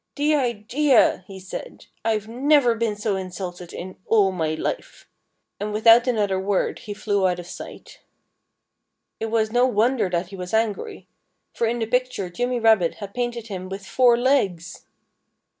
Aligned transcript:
"The 0.15 0.33
idea!" 0.33 1.23
he 1.27 1.39
said. 1.39 1.85
"I've 2.03 2.27
never 2.27 2.73
been 2.73 2.95
so 2.95 3.15
insulted 3.15 3.71
in 3.71 3.97
all 4.07 4.31
my 4.31 4.55
life!" 4.55 5.07
And 5.59 5.71
without 5.71 6.07
another 6.07 6.39
word 6.39 6.79
he 6.79 6.95
flew 6.95 7.27
out 7.27 7.37
of 7.37 7.45
sight. 7.45 7.99
It 9.19 9.27
was 9.27 9.51
no 9.51 9.67
wonder 9.67 10.09
that 10.09 10.29
he 10.29 10.35
was 10.35 10.55
angry. 10.55 11.07
For 11.53 11.67
in 11.67 11.77
the 11.77 11.85
picture 11.85 12.31
Jimmy 12.31 12.59
Rabbit 12.59 12.95
had 12.95 13.13
painted 13.13 13.45
him 13.45 13.69
with 13.69 13.85
four 13.85 14.17
legs! 14.17 14.87